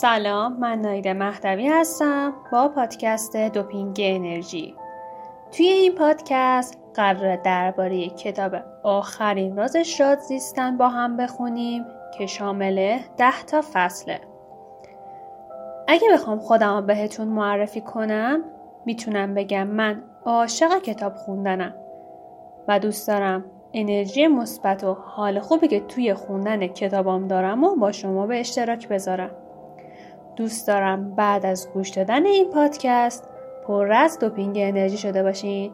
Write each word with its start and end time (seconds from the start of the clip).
سلام 0.00 0.52
من 0.52 0.80
نایده 0.80 1.12
مهدوی 1.12 1.68
هستم 1.68 2.32
با 2.52 2.68
پادکست 2.68 3.36
دوپینگ 3.36 3.96
انرژی. 4.00 4.74
توی 5.52 5.66
این 5.66 5.94
پادکست 5.94 6.78
قرار 6.94 7.36
درباره 7.36 8.08
کتاب 8.08 8.52
آخرین 8.82 9.56
راز 9.56 9.76
شاد 9.76 10.18
زیستن 10.18 10.76
با 10.76 10.88
هم 10.88 11.16
بخونیم 11.16 11.84
که 12.18 12.26
شامل 12.26 12.98
ده 13.16 13.42
تا 13.46 13.62
فصله. 13.72 14.20
اگه 15.88 16.08
بخوام 16.12 16.38
خودم 16.38 16.86
بهتون 16.86 17.28
معرفی 17.28 17.80
کنم 17.80 18.42
می‌تونم 18.86 19.34
بگم 19.34 19.66
من 19.66 20.02
عاشق 20.24 20.78
کتاب 20.82 21.14
خوندنم 21.14 21.74
و 22.68 22.78
دوست 22.78 23.08
دارم 23.08 23.44
انرژی 23.72 24.26
مثبت 24.26 24.84
و 24.84 24.94
حال 24.94 25.40
خوبی 25.40 25.68
که 25.68 25.80
توی 25.80 26.14
خوندن 26.14 26.66
کتابام 26.66 27.28
دارم 27.28 27.64
و 27.64 27.74
با 27.76 27.92
شما 27.92 28.26
به 28.26 28.40
اشتراک 28.40 28.88
بذارم. 28.88 29.30
دوست 30.36 30.66
دارم 30.66 31.14
بعد 31.14 31.46
از 31.46 31.72
گوش 31.72 31.88
دادن 31.88 32.26
این 32.26 32.50
پادکست 32.50 33.28
پر 33.66 33.92
از 33.92 34.18
دوپینگ 34.18 34.56
انرژی 34.58 34.98
شده 34.98 35.22
باشین. 35.22 35.72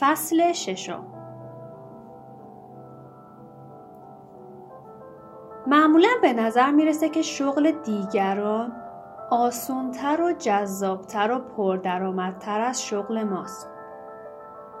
فصل 0.00 0.52
ششم. 0.52 1.06
معمولا 5.66 6.08
به 6.22 6.32
نظر 6.32 6.70
می‌رسه 6.70 7.08
که 7.08 7.22
شغل 7.22 7.70
دیگران 7.84 8.81
آسونتر 9.32 10.22
و 10.22 10.32
جذابتر 10.32 11.32
و 11.32 11.38
پردرآمدتر 11.38 12.60
از 12.60 12.84
شغل 12.84 13.22
ماست. 13.22 13.68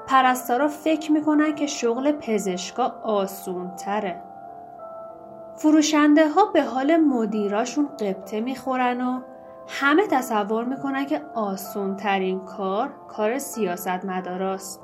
پرستارا 0.06 0.68
فکر 0.68 1.12
می‌کنن 1.12 1.54
که 1.54 1.66
شغل 1.66 2.12
پزشکا 2.12 2.94
آسونتره. 3.02 4.22
فروشنده 5.56 6.28
ها 6.28 6.44
به 6.44 6.62
حال 6.64 6.96
مدیراشون 6.96 7.88
قبطه 8.00 8.40
می‌خورن 8.40 9.00
و 9.00 9.20
همه 9.68 10.06
تصور 10.06 10.64
می‌کنن 10.64 11.06
که 11.06 11.22
آسونترین 11.34 12.40
کار 12.40 12.90
کار 13.08 13.38
سیاست 13.38 14.04
مداراست. 14.04 14.80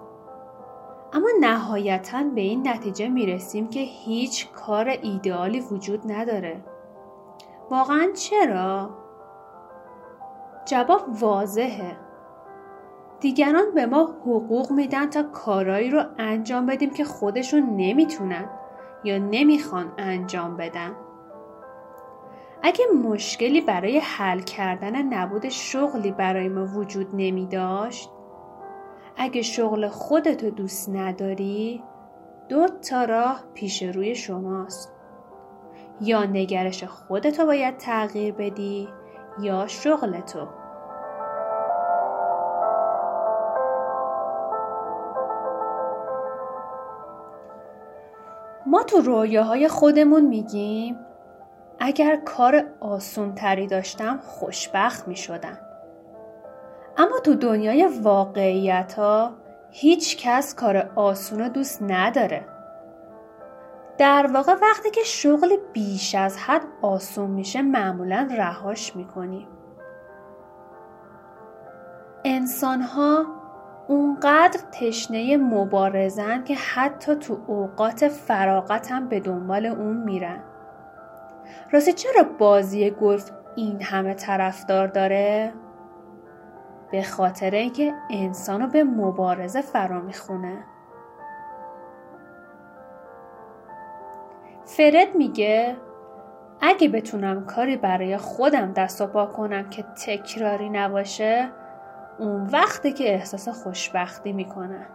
اما 1.13 1.29
نهایتا 1.41 2.23
به 2.35 2.41
این 2.41 2.69
نتیجه 2.69 3.09
می‌رسیم 3.09 3.69
که 3.69 3.81
هیچ 3.81 4.53
کار 4.53 4.89
ایدئالی 4.89 5.61
وجود 5.61 6.13
نداره. 6.13 6.61
واقعا 7.71 8.09
چرا؟ 8.17 8.91
جواب 10.69 11.03
واضحه. 11.21 11.97
دیگران 13.21 13.75
به 13.75 13.87
ما 13.87 14.05
حقوق 14.05 14.73
میدن 14.73 15.11
تا 15.11 15.23
کارایی 15.23 15.91
رو 15.91 16.03
انجام 16.19 16.67
بدیم 16.67 16.91
که 16.91 17.05
خودشون 17.05 17.77
نمی‌تونن 17.77 18.45
یا 19.05 19.19
نمی‌خوان 19.19 19.93
انجام 19.99 20.57
بدن. 20.57 20.93
اگه 22.63 22.85
مشکلی 23.05 23.61
برای 23.61 23.99
حل 23.99 24.41
کردن 24.41 25.03
نبود 25.03 25.49
شغلی 25.49 26.13
برای 26.13 26.49
ما 26.49 26.67
وجود 26.67 27.09
نمی 27.13 27.47
داشت 27.47 28.11
اگه 29.17 29.43
شغل 29.43 29.89
خودتو 29.89 30.51
دوست 30.51 30.89
نداری 30.89 31.83
دو 32.49 32.69
تا 32.69 33.05
راه 33.05 33.45
پیش 33.55 33.83
روی 33.83 34.15
شماست 34.15 34.93
یا 36.01 36.25
نگرش 36.25 36.85
خودتو 36.85 37.47
باید 37.47 37.77
تغییر 37.77 38.35
بدی 38.35 38.89
یا 39.41 39.67
شغلتو 39.67 40.49
ما 48.67 48.83
تو 48.83 49.01
رویاهای 49.01 49.69
خودمون 49.69 50.27
میگیم 50.27 50.99
اگر 51.81 52.17
کار 52.17 52.65
آسون 52.81 53.35
تری 53.35 53.67
داشتم 53.67 54.19
خوشبخت 54.19 55.09
می 55.09 55.17
شدم. 55.17 55.59
اما 56.97 57.21
تو 57.21 57.35
دنیای 57.35 57.87
واقعیت 57.87 58.95
ها 58.95 59.33
هیچ 59.71 60.17
کس 60.17 60.55
کار 60.55 60.91
آسون 60.97 61.49
دوست 61.49 61.83
نداره. 61.83 62.45
در 63.99 64.31
واقع 64.35 64.53
وقتی 64.53 64.91
که 64.91 65.01
شغل 65.05 65.57
بیش 65.73 66.15
از 66.15 66.39
حد 66.39 66.63
آسون 66.83 67.31
میشه 67.31 67.63
معمولا 67.63 68.29
رهاش 68.39 68.97
می‌کنیم. 68.97 69.49
انسان 72.25 72.81
ها 72.83 73.27
اونقدر 73.89 74.61
تشنه 74.73 75.37
مبارزن 75.37 76.45
که 76.45 76.55
حتی 76.55 77.15
تو 77.17 77.39
اوقات 77.47 78.09
فراغت 78.09 78.93
هم 78.93 79.09
به 79.09 79.21
دنبال 79.21 79.67
اون 79.67 79.97
میرن. 79.97 80.43
راستی 81.71 81.93
چرا 81.93 82.23
بازی 82.39 82.91
گلف 82.91 83.31
این 83.57 83.83
همه 83.83 84.15
طرفدار 84.15 84.87
داره؟ 84.87 85.53
به 86.91 87.03
خاطر 87.03 87.51
اینکه 87.51 87.95
انسانو 88.11 88.67
به 88.67 88.85
مبارزه 88.85 89.61
فرا 89.61 90.01
می‌خونه. 90.01 90.65
فرد 94.77 95.15
میگه 95.15 95.77
اگه 96.61 96.89
بتونم 96.89 97.47
کاری 97.47 97.77
برای 97.77 98.17
خودم 98.17 98.73
دست 98.73 99.01
و 99.01 99.07
پا 99.07 99.27
کنم 99.27 99.71
که 99.71 99.83
تکراری 100.07 100.71
نباشه 100.71 101.49
اون 102.19 102.47
وقتی 102.47 102.93
که 102.93 103.15
احساس 103.15 103.49
خوشبختی 103.49 104.33
می‌کنم. 104.33 104.87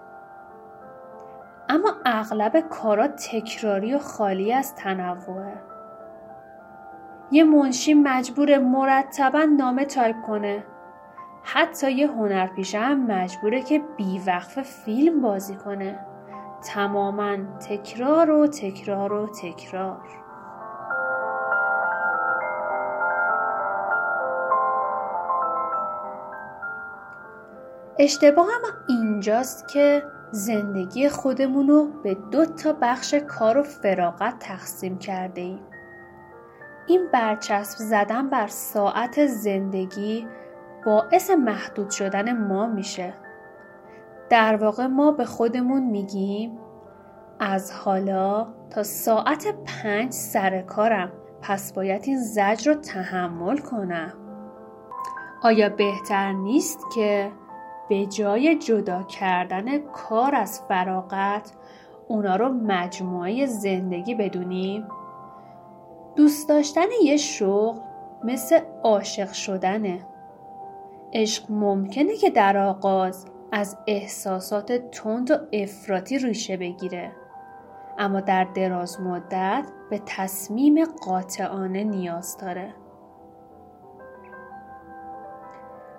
اما 1.69 1.89
اغلب 2.05 2.59
کارا 2.59 3.07
تکراری 3.07 3.93
و 3.93 3.99
خالی 3.99 4.53
از 4.53 4.75
تنوعه. 4.75 5.53
یه 7.31 7.43
منشی 7.43 7.93
مجبور 7.93 8.57
مرتبا 8.57 9.43
نامه 9.57 9.85
تایپ 9.85 10.21
کنه. 10.21 10.63
حتی 11.43 11.91
یه 11.91 12.07
هنرپیشه 12.07 12.79
هم 12.79 13.11
مجبوره 13.11 13.61
که 13.61 13.81
بیوقف 13.97 14.61
فیلم 14.61 15.21
بازی 15.21 15.55
کنه. 15.55 16.12
تماما 16.65 17.37
تکرار 17.69 18.31
و 18.31 18.47
تکرار 18.47 19.13
و 19.13 19.27
تکرار. 19.27 20.23
اشتباه 27.99 28.45
هم 28.45 28.61
اینجاست 28.87 29.67
که 29.67 30.03
زندگی 30.31 31.09
خودمون 31.09 31.67
رو 31.67 31.87
به 32.03 32.17
دو 32.31 32.45
تا 32.45 32.73
بخش 32.81 33.13
کار 33.13 33.57
و 33.57 33.63
فراغت 33.63 34.39
تقسیم 34.39 34.97
کرده 34.97 35.41
ایم. 35.41 35.59
این 36.87 37.07
برچسب 37.13 37.77
زدن 37.77 38.29
بر 38.29 38.47
ساعت 38.47 39.25
زندگی 39.25 40.27
باعث 40.85 41.29
محدود 41.29 41.89
شدن 41.89 42.47
ما 42.47 42.67
میشه. 42.67 43.13
در 44.33 44.55
واقع 44.55 44.85
ما 44.85 45.11
به 45.11 45.25
خودمون 45.25 45.83
میگیم 45.83 46.57
از 47.39 47.71
حالا 47.71 48.47
تا 48.69 48.83
ساعت 48.83 49.47
پنج 49.65 50.11
سر 50.11 50.61
کارم 50.61 51.11
پس 51.41 51.73
باید 51.73 52.03
این 52.05 52.17
زجر 52.17 52.71
رو 52.71 52.79
تحمل 52.79 53.57
کنم. 53.57 54.13
آیا 55.43 55.69
بهتر 55.69 56.31
نیست 56.31 56.79
که 56.95 57.31
به 57.89 58.05
جای 58.05 58.55
جدا 58.55 59.03
کردن 59.03 59.77
کار 59.77 60.35
از 60.35 60.61
فراغت 60.61 61.51
اونا 62.07 62.35
رو 62.35 62.49
مجموعه 62.49 63.45
زندگی 63.45 64.15
بدونیم؟ 64.15 64.87
دوست 66.15 66.49
داشتن 66.49 66.87
یه 67.03 67.17
شغل 67.17 67.79
مثل 68.23 68.59
عاشق 68.83 69.31
شدنه. 69.31 69.99
عشق 71.13 71.51
ممکنه 71.51 72.15
که 72.15 72.29
در 72.29 72.57
آغاز 72.57 73.32
از 73.55 73.77
احساسات 73.87 74.71
تند 74.71 75.31
و 75.31 75.37
افراطی 75.53 76.17
ریشه 76.17 76.57
بگیره 76.57 77.11
اما 77.97 78.19
در 78.19 78.43
دراز 78.43 79.01
مدت 79.01 79.65
به 79.89 80.01
تصمیم 80.05 80.85
قاطعانه 80.85 81.83
نیاز 81.83 82.37
داره. 82.37 82.73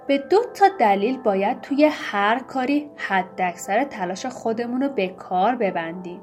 به 0.07 0.19
دو 0.19 0.39
تا 0.55 0.67
دلیل 0.81 1.19
باید 1.19 1.61
توی 1.61 1.91
هر 1.93 2.39
کاری 2.39 2.91
حداکثر 2.97 3.85
تلاش 3.85 4.27
خودمون 4.27 4.83
رو 4.83 4.89
به 4.89 5.09
کار 5.09 5.57
ببندیم. 5.57 6.21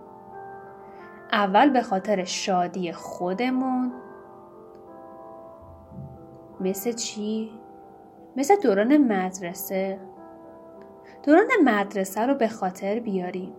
اول 1.32 1.70
به 1.70 1.82
خاطر 1.82 2.24
شادی 2.24 2.92
خودمون 2.92 3.92
مثل 6.60 6.92
چی؟ 6.92 7.52
مثل 8.38 8.56
دوران 8.62 8.98
مدرسه 8.98 10.00
دوران 11.24 11.48
مدرسه 11.66 12.22
رو 12.22 12.36
به 12.36 12.48
خاطر 12.48 13.00
بیاریم 13.00 13.54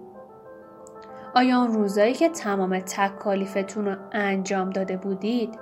آیا 1.35 1.59
اون 1.59 1.73
روزایی 1.73 2.15
که 2.15 2.29
تمام 2.29 2.81
تکالیفتون 2.81 3.85
رو 3.85 3.97
انجام 4.13 4.71
داده 4.71 4.97
بودید 4.97 5.59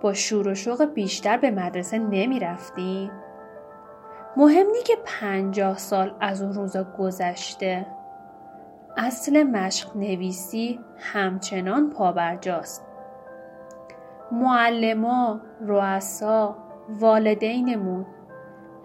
با 0.00 0.12
شور 0.12 0.48
و 0.48 0.54
شوق 0.54 0.84
بیشتر 0.84 1.36
به 1.36 1.50
مدرسه 1.50 1.98
نمی 1.98 2.40
رفتید؟ 2.40 3.10
مهم 4.36 4.66
نی 4.66 4.82
که 4.86 4.96
پنجاه 5.04 5.78
سال 5.78 6.14
از 6.20 6.42
اون 6.42 6.52
روزا 6.52 6.86
گذشته. 6.98 7.86
اصل 8.96 9.42
مشق 9.42 9.96
نویسی 9.96 10.80
همچنان 10.98 11.90
پابرجاست. 11.90 12.86
معلما، 14.32 15.40
رؤسا، 15.60 16.56
والدینمون 16.88 18.06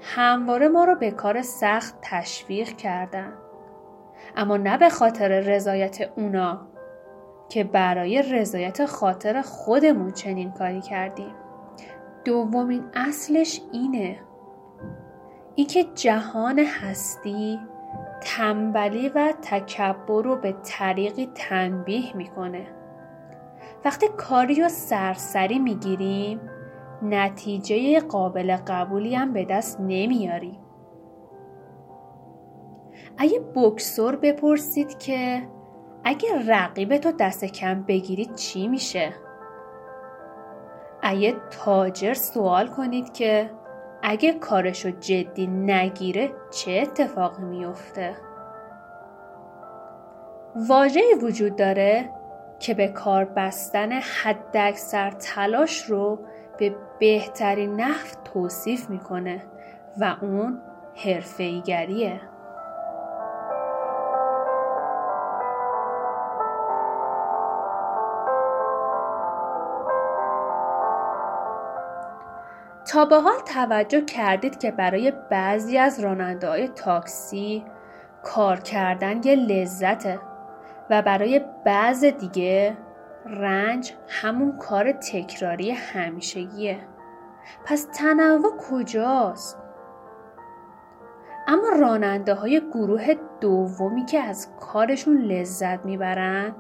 همواره 0.04 0.68
ما 0.68 0.84
رو 0.84 0.96
به 0.96 1.12
کار 1.12 1.42
سخت 1.42 1.96
تشویق 2.02 2.68
کردن. 2.68 3.34
اما 4.36 4.58
نه 4.58 4.78
به 4.78 4.90
خاطر 4.90 5.28
رضایت 5.28 6.12
اونا 6.16 6.68
که 7.50 7.64
برای 7.64 8.22
رضایت 8.22 8.86
خاطر 8.86 9.42
خودمون 9.42 10.12
چنین 10.12 10.52
کاری 10.52 10.82
کردیم. 10.82 11.36
دومین 12.26 12.84
اصلش 12.96 13.62
اینه. 13.72 14.20
اینکه 15.56 15.84
جهان 15.84 16.60
هستی 16.60 17.60
تنبلی 18.22 19.10
و 19.10 19.34
تکبر 19.42 20.24
رو 20.24 20.36
به 20.36 20.56
طریقی 20.64 21.32
تنبیه 21.36 22.18
می‌کنه. 22.18 22.68
وقتی 23.86 24.08
کاری 24.18 24.62
رو 24.62 24.70
سرسری 24.70 25.60
می‌گیریم 25.60 26.40
نتیجه 27.04 28.00
قابل 28.00 28.58
قبولی 28.68 29.16
هم 29.16 29.34
به 29.34 29.46
دست 29.46 29.80
نمیاریم 29.80 30.60
اگه 33.18 33.40
بکسور 33.56 34.16
بپرسید 34.16 34.98
که 35.00 35.48
اگه 36.04 36.30
رقیب 36.48 36.98
تو 36.98 37.12
دست 37.12 37.46
کم 37.46 37.84
بگیرید 37.84 38.36
چی 38.36 38.68
میشه؟ 38.68 39.14
اگه 41.02 41.36
تاجر 41.52 42.14
سوال 42.14 42.68
کنید 42.68 43.14
که 43.14 43.50
اگه 44.04 44.34
کارشو 44.34 44.90
جدی 44.90 45.48
نگیره 45.48 46.32
چه 46.52 46.72
اتفاقی 46.72 47.44
میفته؟ 47.44 48.16
واجهی 50.70 51.14
وجود 51.22 51.56
داره 51.56 52.10
که 52.60 52.74
به 52.74 52.88
کار 52.88 53.26
بستن 53.26 53.92
حداکثر 53.92 55.12
تلاش 55.12 55.86
رو 55.86 56.20
به 56.58 56.76
بهترین 57.00 57.76
نحو 57.76 58.08
توصیف 58.26 58.90
می‌کنه 58.90 59.42
و 60.00 60.16
اون 60.22 60.62
حرفه‌ایگریه. 60.96 62.22
تا 72.86 73.06
به 73.06 73.20
حال 73.20 73.40
توجه 73.54 74.02
کردید 74.02 74.60
که 74.60 74.72
برای 74.72 75.14
بعضی 75.30 75.78
از 75.78 76.00
راننده 76.00 76.48
های 76.50 76.68
تاکسی 76.68 77.66
کار 78.24 78.60
کردن 78.60 79.22
یه 79.24 79.36
لذته 79.36 80.20
و 80.90 81.02
برای 81.02 81.42
بعض 81.66 82.06
دیگه 82.06 82.78
رنج 83.26 83.94
همون 84.08 84.58
کار 84.58 84.92
تکراری 84.92 85.72
همیشگیه. 85.72 86.80
پس 87.66 87.88
تنوع 87.94 88.58
کجاست؟ 88.58 89.58
اما 91.48 91.70
راننده 91.80 92.34
های 92.34 92.62
گروه 92.74 93.14
دومی 93.42 94.06
که 94.06 94.20
از 94.20 94.48
کارشون 94.60 95.18
لذت 95.18 95.86
می‌برند 95.86 96.56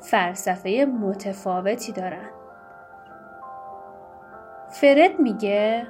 فلسفه 0.00 0.84
متفاوتی 1.00 1.92
دارن. 1.92 2.30
فرد 4.70 5.20
میگه 5.20 5.86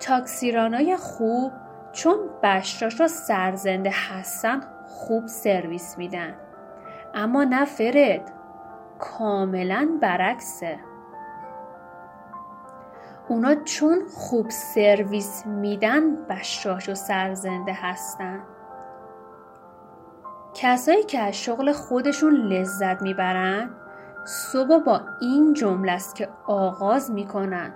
تاکسیرانای 0.00 0.96
خوب 0.96 1.52
چون 1.92 2.16
بشراش 2.42 3.00
را 3.00 3.08
سرزنده 3.08 3.90
هستن 4.10 4.60
خوب 4.86 5.26
سرویس 5.26 5.98
میدن. 5.98 6.34
اما 7.14 7.44
نه 7.44 7.64
فرد. 7.64 8.32
کاملا 9.04 9.88
برعکسه. 10.02 10.78
اونا 13.28 13.54
چون 13.54 13.98
خوب 14.14 14.50
سرویس 14.50 15.46
میدن 15.46 16.16
بشاش 16.16 16.88
و 16.88 16.94
سرزنده 16.94 17.72
هستن. 17.72 18.40
کسایی 20.54 21.02
که 21.02 21.18
از 21.18 21.34
شغل 21.34 21.72
خودشون 21.72 22.34
لذت 22.34 23.02
می‌برن 23.02 23.70
صبح 24.26 24.78
با 24.78 25.00
این 25.20 25.52
جمله 25.52 25.92
است 25.92 26.16
که 26.16 26.28
آغاز 26.46 27.10
می‌کنن. 27.10 27.74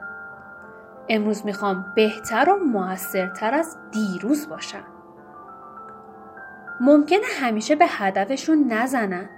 امروز 1.09 1.47
می‌خوام 1.47 1.85
بهتر 1.97 2.51
و 2.51 2.57
موثرتر 2.57 3.55
از 3.55 3.77
دیروز 3.91 4.49
باشم. 4.49 4.85
ممکنه 6.81 7.27
همیشه 7.41 7.77
به 7.77 7.87
هدفشون 7.89 8.73
نزنن 8.73 9.29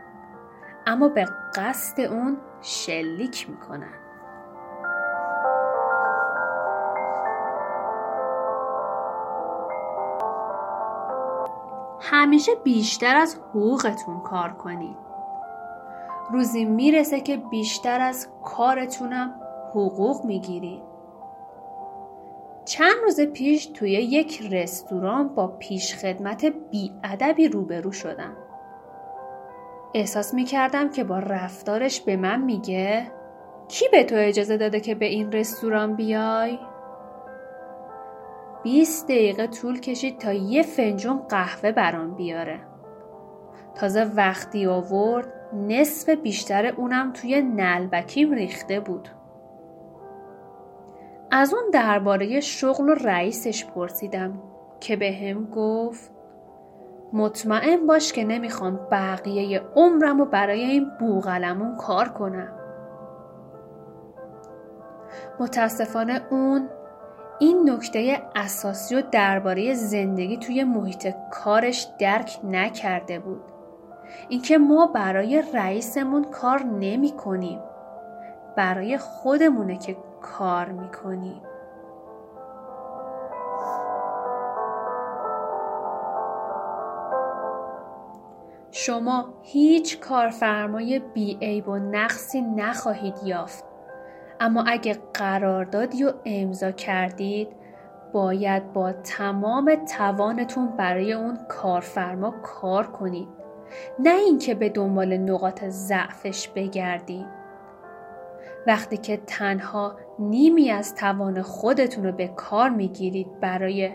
اما 0.87 1.09
به 1.09 1.27
قصد 1.61 2.01
اون 2.01 2.39
شلیک 2.63 3.51
می‌کنن. 3.51 3.93
همیشه 12.01 12.53
بیشتر 12.65 13.17
از 13.17 13.37
حقوقتون 13.37 14.21
کار 14.21 14.53
کنید. 14.53 14.97
روزی 16.33 16.65
می‌رسه 16.65 17.21
که 17.21 17.37
بیشتر 17.37 18.01
از 18.01 18.29
کارتونم 18.45 19.41
حقوق 19.71 20.25
می‌گیرید. 20.25 20.83
چند 22.65 22.97
روز 23.03 23.21
پیش 23.21 23.67
توی 23.67 23.91
یک 23.91 24.43
رستوران 24.53 25.29
با 25.29 25.47
پیشخدمت 25.47 26.45
بیادبی 26.45 27.49
روبرو 27.49 27.93
شدم. 27.93 28.37
احساس 29.95 30.35
می 30.35 30.45
کردم 30.45 30.91
که 30.91 31.05
با 31.05 31.19
رفتارش 31.19 32.01
به 32.01 32.17
من 32.17 32.41
میگه 32.41 33.13
کی 33.69 33.89
به 33.93 34.05
تو 34.05 34.15
اجازه 34.19 34.57
داده 34.57 34.81
که 34.81 34.95
به 34.95 35.07
این 35.07 35.33
رستوران 35.33 35.97
بیای؟ 35.97 36.59
20 38.63 39.05
دقیقه 39.05 39.47
طول 39.47 39.81
کشید 39.81 40.19
تا 40.19 40.33
یه 40.33 40.63
فنجون 40.63 41.19
قهوه 41.29 41.73
برام 41.73 42.15
بیاره. 42.15 42.61
تازه 43.75 44.05
وقتی 44.05 44.67
آورد 44.67 45.33
نصف 45.53 46.09
بیشتر 46.09 46.67
اونم 46.67 47.13
توی 47.13 47.43
نلبکیم 47.43 48.33
ریخته 48.33 48.81
بود. 48.81 49.09
از 51.31 51.55
اون 51.55 51.71
درباره 51.73 52.41
شغل 52.41 52.89
و 52.89 52.95
رئیسش 52.95 53.65
پرسیدم 53.65 54.43
که 54.81 54.97
به 54.97 55.13
هم 55.13 55.45
گفت 55.45 56.13
مطمئن 57.13 57.87
باش 57.87 58.13
که 58.13 58.25
نمی‌خوام 58.25 58.81
بقیه 58.91 59.61
عمرم 59.77 60.21
و 60.21 60.25
برای 60.25 60.65
این 60.65 60.91
بوغلمون 61.01 61.77
کار 61.77 62.09
کنم. 62.09 62.53
متاسفانه 65.41 66.21
اون 66.31 66.69
این 67.39 67.71
نکته 67.71 68.23
اساسی 68.37 68.95
و 68.95 69.03
درباره 69.13 69.75
زندگی 69.75 70.37
توی 70.37 70.65
محیط 70.65 71.15
کارش 71.31 71.89
درک 71.99 72.39
نکرده 72.45 73.19
بود. 73.19 73.43
اینکه 74.29 74.59
ما 74.59 74.87
برای 74.87 75.43
رئیسمون 75.55 76.25
کار 76.25 76.63
نمی 76.63 77.11
کنیم 77.11 77.61
برای 78.57 78.99
خودمونه 78.99 79.77
که 79.77 79.97
کار 80.23 80.67
می 80.69 80.89
کنیم 80.89 81.43
شما 88.71 89.35
هیچ 89.43 90.01
کارفرمای 90.01 90.99
بیعیب 91.15 91.69
و 91.69 91.77
نقصی 91.77 92.41
نخواهید 92.41 93.15
یافت. 93.25 93.65
اما 94.41 94.65
اگه 94.67 94.99
قراردادی 95.15 96.05
رو 96.05 96.13
امضا 96.25 96.71
کردید 96.71 97.49
باید 98.13 98.73
با 98.73 98.93
تمام 98.93 99.75
توانتون 99.99 100.77
برای 100.77 101.13
اون 101.13 101.39
کارفرما 101.49 102.31
کار 102.43 102.87
کنید. 102.87 103.29
نه 103.99 104.15
اینکه 104.15 104.55
به 104.55 104.69
دنبال 104.69 105.17
نقاط 105.17 105.65
ضعفش 105.65 106.49
بگردید. 106.49 107.27
وقتی 108.67 108.97
که 108.97 109.17
تنها 109.17 109.97
نیمی 110.19 110.71
از 110.71 110.95
توان 110.95 111.43
خودتون 111.43 112.05
رو 112.05 112.13
به 112.13 112.29
کار 112.29 112.71
می‌گیرید 112.71 113.41
برای 113.41 113.91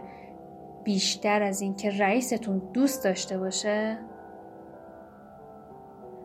بیشتر 0.84 1.42
از 1.42 1.62
اینکه 1.62 1.90
رئیستون 1.90 2.62
دوست 2.74 3.04
داشته 3.04 3.38
باشه 3.38 3.98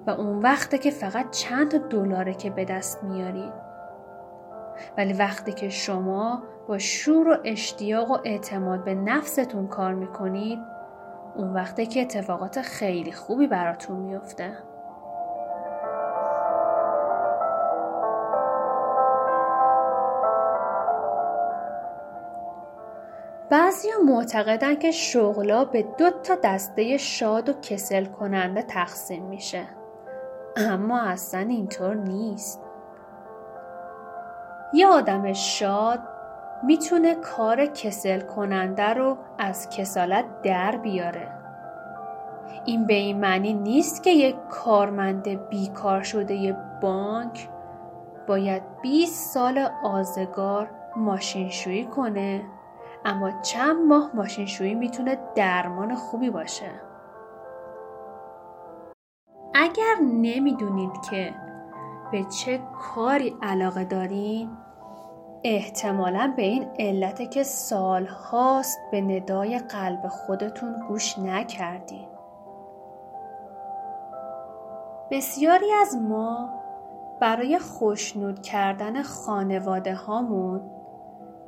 و 0.06 0.10
اون 0.10 0.38
وقته 0.38 0.78
که 0.78 0.90
فقط 0.90 1.30
چند 1.30 1.88
دلاره 1.88 2.34
که 2.34 2.50
به 2.50 2.64
دست 2.64 3.04
میارید 3.04 3.52
ولی 4.98 5.12
وقتی 5.12 5.52
که 5.52 5.68
شما 5.68 6.42
با 6.68 6.78
شور 6.78 7.28
و 7.28 7.36
اشتیاق 7.44 8.10
و 8.10 8.18
اعتماد 8.24 8.84
به 8.84 8.94
نفستون 8.94 9.68
کار 9.68 9.94
می‌کنید 9.94 10.58
اون 11.36 11.54
وقته 11.54 11.86
که 11.86 12.02
اتفاقات 12.02 12.62
خیلی 12.62 13.12
خوبی 13.12 13.46
براتون 13.46 13.96
میفته 13.96 14.52
بعضی 23.50 23.88
معتقدن 24.06 24.74
که 24.74 24.90
شغلا 24.90 25.64
به 25.64 25.82
دو 25.82 26.10
تا 26.10 26.34
دسته 26.44 26.96
شاد 26.96 27.48
و 27.48 27.52
کسل 27.52 28.04
کننده 28.04 28.62
تقسیم 28.62 29.22
میشه. 29.24 29.79
اما 30.56 31.00
اصلا 31.00 31.40
اینطور 31.40 31.94
نیست. 31.94 32.60
یه 34.74 34.86
آدم 34.86 35.32
شاد 35.32 36.00
می‌تونه 36.62 37.14
کار 37.14 37.66
کسل 37.66 38.20
کننده 38.20 38.94
رو 38.94 39.16
از 39.38 39.68
کسالت 39.68 40.42
در 40.42 40.76
بیاره. 40.76 41.28
این 42.64 42.86
به 42.86 42.94
این 42.94 43.20
معنی 43.20 43.54
نیست 43.54 44.02
که 44.02 44.10
یک 44.10 44.36
کارمند 44.50 45.48
بیکار 45.48 46.02
شده 46.02 46.56
بانک 46.80 47.48
باید 48.26 48.62
20 48.82 49.34
سال 49.34 49.68
آزگار 49.84 50.70
ماشینشویی 50.96 51.84
کنه 51.84 52.44
اما 53.04 53.30
چند 53.42 53.86
ماه 53.88 54.10
ماشینشویی 54.14 54.74
می‌تونه 54.74 55.18
درمان 55.34 55.94
خوبی 55.94 56.30
باشه. 56.30 56.89
اگر 59.62 59.94
نمی‌دونید 60.02 61.00
که 61.10 61.34
به 62.12 62.24
چه 62.24 62.60
کاری 62.78 63.36
علاقه 63.42 63.84
دارین 63.84 64.50
احتمالا 65.44 66.32
به 66.36 66.42
این 66.42 66.70
علته 66.78 67.26
که 67.26 67.42
سال 67.42 68.06
هاست 68.06 68.78
به 68.90 69.00
ندای 69.00 69.58
قلب 69.58 70.08
خودتون 70.08 70.74
گوش 70.88 71.18
نکردین 71.18 72.08
بسیاری 75.10 75.72
از 75.72 75.96
ما 75.96 76.48
برای 77.20 77.58
خوشنود 77.58 78.42
کردن 78.42 79.02
خانواده 79.02 79.94
هامون 79.94 80.60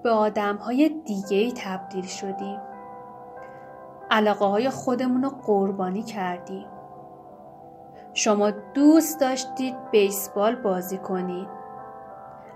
به 0.02 0.10
آدم 0.10 0.56
های 0.56 0.88
دیگه 0.88 1.36
ای 1.36 1.52
تبدیل 1.56 2.06
شدیم. 2.06 2.60
علاقه 4.10 4.44
های 4.44 4.70
خودمون 4.70 5.22
رو 5.22 5.30
قربانی 5.30 6.02
کردیم. 6.02 6.66
شما 8.14 8.50
دوست 8.50 9.20
داشتید 9.20 9.90
بیسبال 9.90 10.56
بازی 10.56 10.98
کنید. 10.98 11.48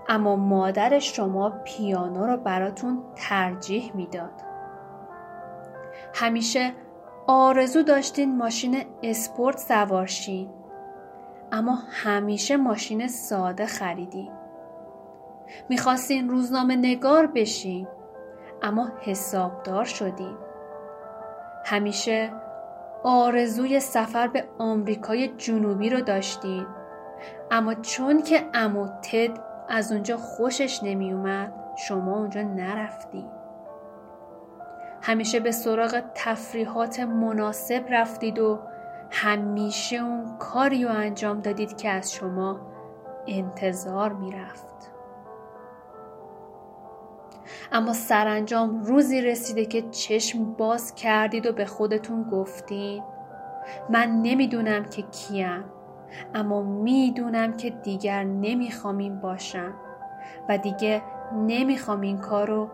اما 0.09 0.35
مادر 0.35 0.99
شما 0.99 1.49
پیانو 1.49 2.25
رو 2.25 2.37
براتون 2.37 3.03
ترجیح 3.15 3.91
می‌داد. 3.95 4.41
همیشه 6.13 6.71
آرزو 7.27 7.83
داشتین 7.83 8.37
ماشین 8.37 8.85
اسپورت 9.03 9.57
سوارشین 9.57 10.49
اما 11.51 11.77
همیشه 11.91 12.57
ماشین 12.57 13.07
ساده 13.07 13.65
خریدین. 13.65 14.31
می‌خواستین 15.69 16.29
روزنامه 16.29 16.75
نگار 16.75 17.27
بشین 17.27 17.87
اما 18.61 18.87
حسابدار 19.01 19.85
شدین. 19.85 20.37
همیشه 21.65 22.29
آرزوی 23.03 23.79
سفر 23.79 24.27
به 24.27 24.45
آمریکای 24.57 25.27
جنوبی 25.27 25.89
رو 25.89 26.01
داشتین 26.01 26.65
اما 27.51 27.73
چون 27.73 28.21
که 28.21 28.45
امو 28.53 28.87
تد 28.87 29.39
از 29.69 29.91
اونجا 29.91 30.17
خوشش 30.17 30.83
نمیومد 30.83 31.53
شما 31.87 32.17
اونجا 32.17 32.41
نرفتین. 32.41 33.29
همیشه 35.01 35.39
به 35.39 35.51
سراغ 35.51 36.03
تفریحات 36.15 36.99
مناسب 36.99 37.85
رفتید 37.89 38.39
و 38.39 38.59
همیشه 39.11 39.95
اون 39.95 40.37
کاری 40.37 40.83
رو 40.83 40.91
انجام 40.91 41.41
دادید 41.41 41.77
که 41.77 41.89
از 41.89 42.13
شما 42.13 42.59
انتظار 43.27 44.13
می‌رفت 44.13 44.91
اما 47.71 47.93
سرانجام 47.93 48.83
روزی 48.83 49.21
رسیده 49.21 49.65
که 49.65 49.81
چشم 49.81 50.53
باز 50.53 50.95
کردید 50.95 51.45
و 51.45 51.51
به 51.51 51.65
خودتون 51.65 52.23
گفتین. 52.23 53.03
من 53.89 54.21
نمی‌دونم 54.21 54.85
که 54.85 55.01
کیم 55.01 55.63
اما 56.35 56.61
می‌دونم 56.61 57.57
که 57.57 57.69
دیگر 57.69 58.23
نمی‌خوام 58.23 58.97
این 58.97 59.19
باشم 59.19 59.73
و 60.49 60.57
دیگه 60.57 61.01
نمی‌خوام 61.35 62.01
این 62.01 62.17
کار 62.17 62.47
رو 62.47 62.69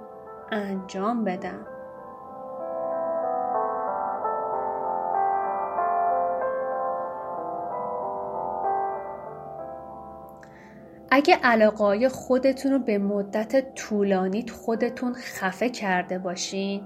انجام 0.51 1.24
بدم. 1.24 1.65
اگه 11.15 11.36
علاقای 11.36 12.10
خودتون 12.10 12.72
رو 12.72 12.79
به 12.79 12.98
مدت 12.98 13.75
طولانی 13.75 14.46
خودتون 14.48 15.13
خفه 15.13 15.70
کرده 15.70 16.20
باشین 16.20 16.82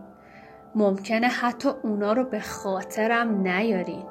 ممکنه 0.75 1.27
حتی 1.27 1.69
اونا 1.84 2.13
رو 2.13 2.24
به 2.24 2.39
خاطرم 2.39 3.48
نیارین. 3.48 4.03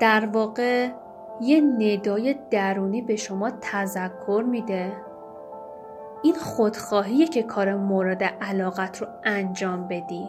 در 0.00 0.26
واقع 0.26 0.88
یه 1.40 1.60
ندای 1.60 2.36
درونی 2.50 3.02
به 3.02 3.16
شما 3.16 3.50
تذکر 3.60 4.44
میده. 4.48 4.92
این 6.22 6.34
خودخواهیه 6.34 7.26
که 7.26 7.42
کار 7.42 7.74
مورد 7.74 8.22
علاقت 8.22 9.02
رو 9.02 9.06
انجام 9.24 9.88
بدی. 9.88 10.28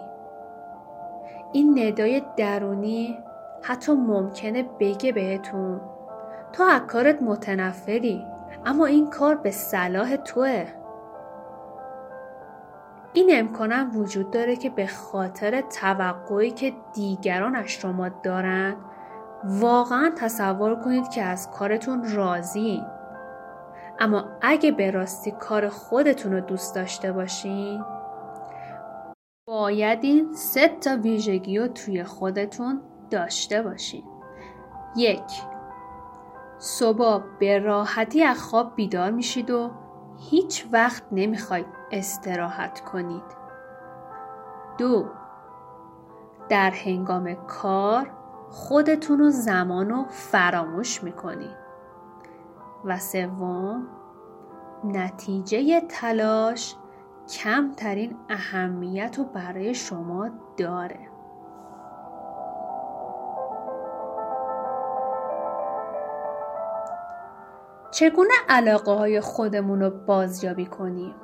این 1.51 1.79
ندای 1.79 2.21
درونی 2.37 3.17
حتی 3.61 3.91
ممکنه 3.91 4.63
بگه 4.79 5.11
بهتون 5.11 5.81
تو 6.53 6.63
از 6.63 6.81
کارت 6.81 7.21
متنفری. 7.21 8.32
اما 8.65 8.86
این 8.86 9.10
کار 9.10 9.36
به 9.36 9.51
صلاح 9.51 10.15
توه. 10.15 10.65
این 13.13 13.29
امکانم 13.34 13.98
وجود 13.98 14.32
داره 14.32 14.55
که 14.55 14.70
به 14.70 14.88
خاطر 14.88 15.62
توقعی 15.62 16.51
که 16.51 16.74
دیگران 16.93 17.55
از 17.55 17.67
شما 17.67 18.10
دارند 18.10 18.77
واقعا 19.43 20.12
تصور 20.15 20.75
کنید 20.75 21.10
که 21.10 21.24
از 21.24 21.51
کارتون 21.51 22.13
راضی 22.13 22.84
اما 24.00 24.25
اگه 24.41 24.72
به 24.72 24.91
راستی 24.91 25.32
کار 25.32 25.70
خودتون 25.70 26.32
رو 26.32 26.39
دوست 26.39 26.75
داشته 26.75 27.12
باشین 27.12 27.84
باید 29.48 30.03
این 30.03 30.34
سه 30.34 30.67
تا 30.67 30.98
ویژگی 30.98 31.60
رو 31.60 31.67
توی 31.67 32.03
خودتون 32.03 32.82
داشته 33.12 33.62
باشین. 33.62 34.03
یک 34.96 35.22
صبح 36.65 37.24
به 37.39 37.60
راحتی 37.60 38.24
از 38.24 38.43
خواب 38.43 38.75
بیدار 38.75 39.12
میشید 39.12 39.51
و 39.51 39.72
هیچ 40.17 40.67
وقت 40.72 41.03
نمی‌خواید 41.12 41.65
استراحت 41.91 42.79
کنید. 42.79 43.24
دو 44.77 45.05
در 46.50 46.72
هنگام 46.72 47.34
کار 47.34 48.12
خودتون 48.50 49.22
و 49.22 49.29
زمان 49.29 49.89
رو 49.89 50.05
فراموش 50.10 51.03
می‌کنید. 51.03 51.58
و 52.86 52.98
سوم 52.98 53.88
نتیجه 54.84 55.82
تلاش 55.82 56.75
کمترین 57.29 58.17
اهمیت 58.29 59.15
رو 59.17 59.24
برای 59.24 59.74
شما 59.74 60.29
داره. 60.58 61.12
چگونه 67.93 68.33
علاقه 68.50 68.91
های 68.91 69.21
خودمون 69.21 69.79
رو 69.79 69.89
بازیابی 69.89 70.65
کنیم؟ 70.65 71.15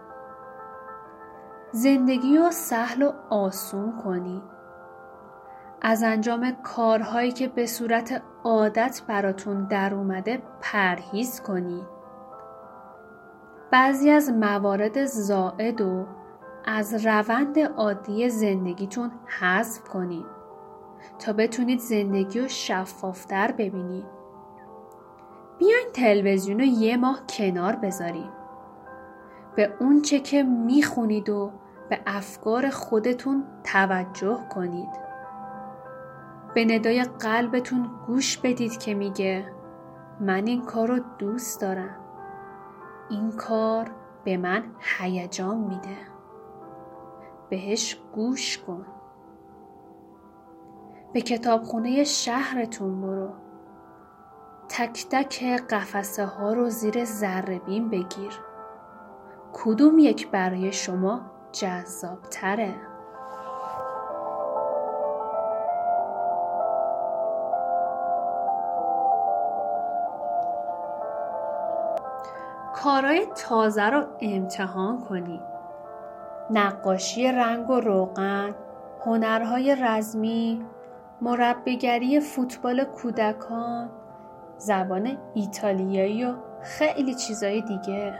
زندگی 1.72 2.38
رو 2.38 2.52
سهل 2.52 3.02
و 3.02 3.12
آسون 3.30 3.98
کنید. 4.04 4.44
از 5.82 6.04
انجام 6.04 6.52
کارهایی 6.64 7.32
که 7.32 7.48
به 7.48 7.66
صورت 7.66 8.22
عادت 8.44 9.02
براتون 9.08 9.66
در 9.68 9.94
اومده 9.94 10.42
پرهیز 10.62 11.42
کنید. 11.42 11.86
بعضی 13.72 14.10
از 14.10 14.30
موارد 14.30 15.06
زائد 15.06 15.82
و 15.82 16.06
از 16.66 17.06
روند 17.06 17.60
عادی 17.60 18.30
زندگیتون 18.30 19.12
حذف 19.40 19.84
کنید 19.84 20.26
تا 21.20 21.34
بتونید 21.34 21.80
زندگی 21.80 22.40
رو 22.40 22.48
شفافتر 22.48 23.52
ببینید. 23.52 24.19
تلویزیون 25.94 26.60
رو 26.60 26.66
یه 26.66 26.98
ماه 26.98 27.22
کنار 27.30 27.76
بذاریم. 27.76 28.30
به 29.56 29.74
اون 29.80 30.02
چه 30.02 30.20
که 30.20 30.44
می‌خونید 30.44 31.30
و 31.30 31.52
به 31.90 32.00
افکار 32.08 32.70
خودتون 32.70 33.44
توجه 33.64 34.40
کنید. 34.50 34.90
به 36.56 36.66
ندای 36.66 37.04
قلبتون 37.04 37.90
گوش 38.08 38.38
بدید 38.38 38.78
که 38.78 38.94
میگه 38.94 39.52
من 40.20 40.48
این 40.48 40.62
کار 40.62 40.88
رو 40.88 41.00
دوست 41.18 41.62
دارم. 41.62 41.96
این 43.10 43.32
کار 43.32 43.92
به 44.24 44.38
من 44.38 44.64
هیجان 44.80 45.58
میده. 45.58 45.98
بهش 47.50 48.02
گوش 48.14 48.58
کن. 48.58 48.86
به 51.14 51.22
کتابخونه 51.22 52.04
شهرتون 52.04 53.02
برو. 53.02 53.30
تک 54.70 55.06
تک 55.10 55.44
قفسه 55.70 56.26
ها 56.26 56.54
رو 56.54 56.70
زیر 56.70 57.06
ذره 57.06 57.60
بین 57.60 57.90
بگیر 57.90 58.34
کدوم 59.54 60.00
یک 60.00 60.32
برای 60.32 60.72
شما 60.72 61.22
جذاب 61.52 62.22
تره؟ 62.22 62.76
کارهای 72.76 73.28
تازه 73.36 73.84
رو 73.84 74.06
امتحان 74.22 75.00
کنی، 75.00 75.42
نقاشی 76.50 77.32
رنگ 77.32 77.70
و 77.70 77.80
روغن 77.80 78.56
هنرهای 79.06 79.76
رزمی 79.76 80.66
مربیگری 81.22 82.20
فوتبال 82.20 82.84
کودکان 82.84 83.90
زبان 84.60 85.18
ایتالیایی 85.34 86.26
و 86.26 86.34
خیلی 86.62 87.16
چیزای 87.16 87.62
دیگه. 87.62 88.14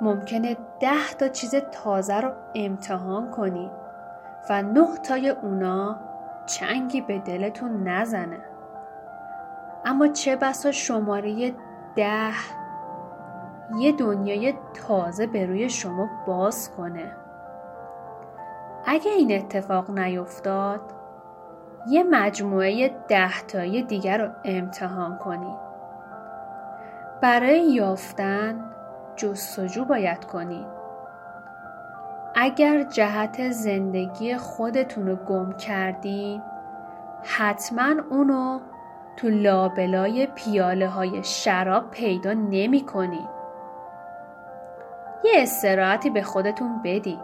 ممکنه 0.00 0.56
ده 0.80 1.14
تا 1.18 1.28
چیز 1.28 1.54
تازه 1.54 2.20
رو 2.20 2.32
امتحان 2.54 3.30
کنید 3.30 3.70
و 4.50 4.62
نه 4.62 4.96
تای 4.96 5.28
اونا 5.28 6.00
چنگی 6.46 7.00
به 7.00 7.18
دلتون 7.18 7.88
نزنه. 7.88 8.40
اما 9.84 10.08
چه 10.08 10.36
بسا 10.36 10.72
شماره 10.72 11.54
ده 11.96 12.32
یه 13.78 13.92
دنیای 13.92 14.54
تازه 14.74 15.26
به 15.26 15.46
روی 15.46 15.70
شما 15.70 16.08
باز 16.26 16.70
کنه 16.76 17.16
اگه 18.86 19.10
این 19.10 19.32
اتفاق 19.32 19.90
نیفتاد 19.90 20.80
یه 21.86 22.02
مجموعه 22.02 22.88
ده 23.08 23.40
تایی 23.40 23.82
دیگر 23.82 24.18
رو 24.18 24.30
امتحان 24.44 25.18
کنید 25.18 25.58
برای 27.20 27.60
یافتن 27.60 28.64
جستجو 29.16 29.84
باید 29.84 30.24
کنید 30.24 30.66
اگر 32.34 32.82
جهت 32.82 33.50
زندگی 33.50 34.36
خودتون 34.36 35.06
رو 35.06 35.16
گم 35.16 35.52
کردین 35.52 36.42
حتما 37.22 37.94
اونو 38.10 38.60
تو 39.16 39.28
لابلای 39.28 40.26
پیاله 40.26 40.88
های 40.88 41.24
شراب 41.24 41.90
پیدا 41.90 42.32
نمی 42.32 42.80
کنید. 42.80 43.28
یه 45.24 45.32
استراحتی 45.36 46.10
به 46.10 46.22
خودتون 46.22 46.82
بدی. 46.84 47.18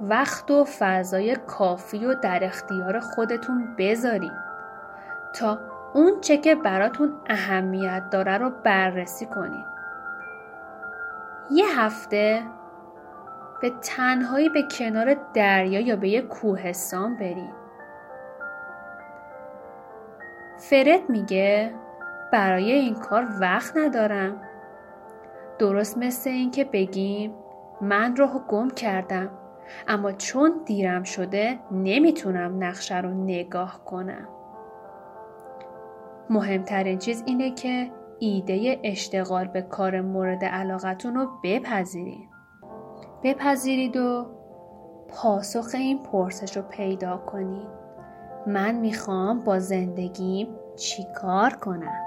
وقت 0.00 0.50
و 0.50 0.64
فضای 0.64 1.36
کافی 1.36 2.06
و 2.06 2.14
در 2.14 2.44
اختیار 2.44 3.00
خودتون 3.00 3.74
بذارید 3.78 4.46
تا 5.34 5.58
اون 5.94 6.20
چه 6.20 6.36
که 6.36 6.54
براتون 6.54 7.12
اهمیت 7.26 8.10
داره 8.10 8.38
رو 8.38 8.50
بررسی 8.64 9.26
کنید. 9.26 9.64
یه 11.50 11.80
هفته 11.80 12.42
به 13.62 13.70
تنهایی 13.70 14.48
به 14.48 14.62
کنار 14.78 15.16
دریا 15.34 15.80
یا 15.80 15.96
به 15.96 16.08
یه 16.08 16.22
کوهستان 16.22 17.16
برید. 17.16 17.66
فرد 20.58 21.10
میگه 21.10 21.74
برای 22.32 22.72
این 22.72 22.94
کار 22.94 23.26
وقت 23.40 23.76
ندارم 23.76 24.40
درست 25.58 25.98
مثل 25.98 26.30
اینکه 26.30 26.64
بگیم 26.64 27.34
من 27.80 28.16
راه 28.16 28.46
گم 28.48 28.70
کردم 28.70 29.30
اما 29.88 30.12
چون 30.12 30.52
دیرم 30.66 31.02
شده 31.02 31.58
نمی‌تونم 31.70 32.64
نقشه 32.64 33.00
رو 33.00 33.10
نگاه 33.10 33.84
کنم. 33.84 34.28
مهمترین 36.30 36.98
چیز 36.98 37.22
اینه 37.26 37.50
که 37.50 37.90
ایده 38.18 38.80
اشتغال 38.84 39.46
به 39.46 39.62
کار 39.62 40.00
مورد 40.00 40.44
علاقتون 40.44 41.14
رو 41.14 41.28
بپذیرید. 41.44 42.28
بپذیرید 43.22 43.96
و 43.96 44.26
پاسخ 45.08 45.66
این 45.74 46.02
پرسش 46.02 46.56
رو 46.56 46.62
پیدا 46.62 47.16
کنید. 47.16 47.68
من 48.46 48.74
می‌خوام 48.74 49.44
با 49.44 49.58
زندگیم 49.58 50.48
چیکار 50.76 51.50
کنم؟ 51.50 52.05